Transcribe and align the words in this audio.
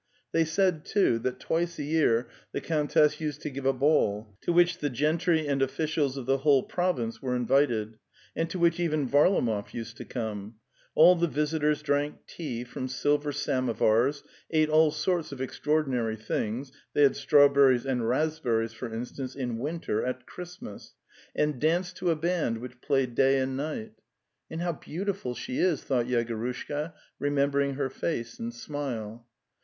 They 0.31 0.45
said, 0.45 0.83
too, 0.83 1.19
that 1.19 1.39
twice 1.39 1.77
a 1.77 1.83
year 1.83 2.27
the 2.53 2.59
countess 2.59 3.21
used 3.21 3.41
to 3.43 3.51
give 3.51 3.67
a 3.67 3.71
ball, 3.71 4.35
to 4.41 4.51
which 4.51 4.79
the 4.79 4.89
gentry 4.89 5.45
and 5.47 5.61
officials 5.61 6.17
of 6.17 6.25
the 6.25 6.39
whole 6.39 6.63
province 6.63 7.21
were 7.21 7.35
invited, 7.35 7.99
and 8.35 8.49
to 8.49 8.57
which 8.57 8.79
even 8.79 9.07
Varlamov 9.07 9.75
used 9.75 9.97
to 9.97 10.05
come; 10.05 10.55
all 10.95 11.15
the 11.15 11.27
visitors 11.27 11.83
drank 11.83 12.25
tea 12.25 12.63
from 12.63 12.87
silver 12.87 13.31
samovars, 13.31 14.23
ate 14.49 14.69
all 14.69 14.89
sorts 14.89 15.31
of 15.31 15.39
ex 15.39 15.59
traordinary 15.59 16.17
things 16.19 16.71
(they 16.95 17.03
had 17.03 17.15
strawberries 17.15 17.85
and 17.85 18.09
rasp 18.09 18.41
berries, 18.41 18.73
for 18.73 18.91
instance, 18.91 19.35
in 19.35 19.59
winter 19.59 20.03
at 20.03 20.25
Christmas), 20.25 20.95
and 21.35 21.61
danced 21.61 21.95
to 21.97 22.09
a 22.09 22.15
band 22.15 22.57
which 22.57 22.81
played 22.81 23.13
day 23.13 23.37
and 23.37 23.55
night.... 23.55 23.91
The 23.91 23.91
Steppe 23.91 23.97
209'" 23.97 23.97
And 24.57 24.61
how 24.61 24.71
beautiful 24.81 25.35
she 25.35 25.59
is," 25.59 25.83
thought 25.83 26.07
Yegorushka, 26.07 26.93
remembering 27.19 27.75
her 27.75 27.91
face 27.91 28.39
and 28.39 28.51
smile. 28.51 29.27